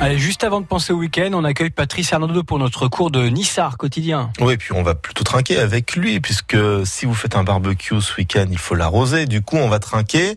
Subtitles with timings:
[0.00, 3.28] Allez, juste avant de penser au week-end, on accueille Patrice Hernando pour notre cours de
[3.28, 4.32] Nissar quotidien.
[4.40, 8.16] Oui, puis on va plutôt trinquer avec lui, puisque si vous faites un barbecue ce
[8.16, 9.26] week-end, il faut l'arroser.
[9.26, 10.36] Du coup, on va trinquer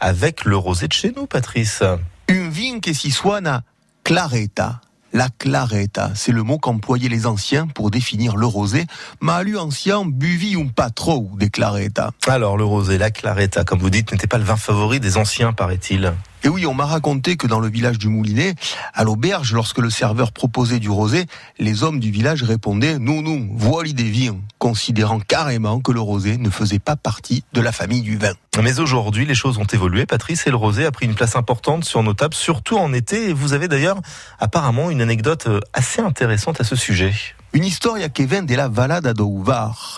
[0.00, 1.82] avec le rosé de chez nous, Patrice.
[2.28, 3.62] Une vigne qui si suona
[4.04, 4.82] clareta.
[5.14, 8.84] La clareta, c'est le mot qu'employaient les anciens pour définir le rosé.
[9.20, 12.10] Malu ancien buvi un pas trop des clareta.
[12.28, 15.54] Alors, le rosé, la clareta, comme vous dites, n'était pas le vin favori des anciens,
[15.54, 16.12] paraît-il.
[16.42, 18.54] Et oui, on m'a raconté que dans le village du Moulinet,
[18.94, 21.26] à l'auberge, lorsque le serveur proposait du rosé,
[21.58, 26.38] les hommes du village répondaient non, non, voilà des vins, considérant carrément que le rosé
[26.38, 28.32] ne faisait pas partie de la famille du vin.
[28.62, 31.84] Mais aujourd'hui, les choses ont évolué, Patrice, et le rosé a pris une place importante
[31.84, 33.30] sur nos tables, surtout en été.
[33.30, 34.00] Et vous avez d'ailleurs
[34.38, 37.12] apparemment une anecdote assez intéressante à ce sujet.
[37.52, 39.44] Une histoire qui vient de la Vallada do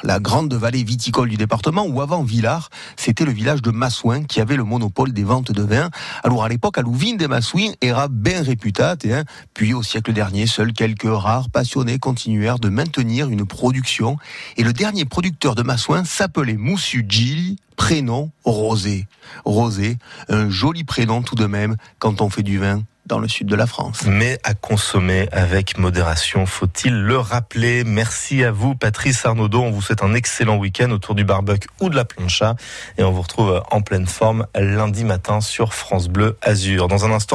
[0.04, 4.40] la grande vallée viticole du département, où avant Villars, c'était le village de Massouin qui
[4.40, 5.90] avait le monopole des ventes de vin.
[6.24, 9.24] Alors à l'époque, à l'ouvine des Massouin era bien réputate, hein.
[9.52, 14.16] puis au siècle dernier, seuls quelques rares passionnés continuèrent de maintenir une production.
[14.56, 19.06] Et le dernier producteur de Massouin s'appelait Moussu Gilly, prénom Rosé.
[19.44, 23.48] Rosé, un joli prénom tout de même quand on fait du vin dans le sud
[23.48, 24.04] de la France.
[24.06, 27.82] Mais à consommer avec modération, faut-il le rappeler?
[27.84, 29.60] Merci à vous, Patrice Arnaudot.
[29.60, 32.54] On vous souhaite un excellent week-end autour du barbecue ou de la plancha.
[32.98, 36.86] Et on vous retrouve en pleine forme lundi matin sur France Bleu Azur.
[36.86, 37.30] Dans un instant,